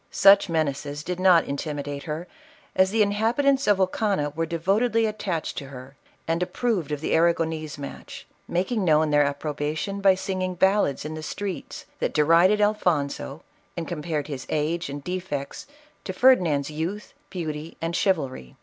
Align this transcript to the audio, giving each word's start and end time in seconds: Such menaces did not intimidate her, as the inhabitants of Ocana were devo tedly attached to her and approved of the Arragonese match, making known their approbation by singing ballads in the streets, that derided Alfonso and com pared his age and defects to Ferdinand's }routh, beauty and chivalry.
Such 0.09 0.49
menaces 0.49 1.03
did 1.03 1.19
not 1.19 1.43
intimidate 1.45 2.05
her, 2.05 2.27
as 2.75 2.89
the 2.89 3.03
inhabitants 3.03 3.67
of 3.67 3.77
Ocana 3.79 4.31
were 4.35 4.47
devo 4.47 4.79
tedly 4.79 5.07
attached 5.07 5.59
to 5.59 5.67
her 5.67 5.95
and 6.27 6.41
approved 6.41 6.91
of 6.91 7.01
the 7.01 7.11
Arragonese 7.13 7.77
match, 7.77 8.25
making 8.47 8.83
known 8.83 9.11
their 9.11 9.23
approbation 9.23 10.01
by 10.01 10.15
singing 10.15 10.55
ballads 10.55 11.05
in 11.05 11.13
the 11.13 11.21
streets, 11.21 11.85
that 11.99 12.15
derided 12.15 12.59
Alfonso 12.59 13.43
and 13.77 13.87
com 13.87 14.01
pared 14.01 14.25
his 14.25 14.47
age 14.49 14.89
and 14.89 15.03
defects 15.03 15.67
to 16.05 16.13
Ferdinand's 16.13 16.71
}routh, 16.71 17.13
beauty 17.29 17.77
and 17.79 17.95
chivalry. 17.95 18.55